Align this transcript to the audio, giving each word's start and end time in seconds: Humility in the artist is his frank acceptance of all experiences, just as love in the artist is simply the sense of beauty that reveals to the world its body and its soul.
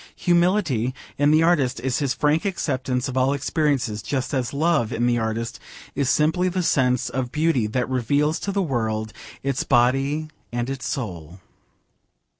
Humility 0.15 0.95
in 1.19 1.29
the 1.29 1.43
artist 1.43 1.79
is 1.79 1.99
his 1.99 2.15
frank 2.15 2.43
acceptance 2.43 3.07
of 3.07 3.15
all 3.15 3.33
experiences, 3.33 4.01
just 4.01 4.33
as 4.33 4.51
love 4.51 4.91
in 4.91 5.05
the 5.05 5.19
artist 5.19 5.59
is 5.93 6.09
simply 6.09 6.49
the 6.49 6.63
sense 6.63 7.07
of 7.07 7.31
beauty 7.31 7.67
that 7.67 7.87
reveals 7.87 8.39
to 8.39 8.51
the 8.51 8.63
world 8.63 9.13
its 9.43 9.63
body 9.63 10.29
and 10.51 10.71
its 10.71 10.87
soul. 10.87 11.39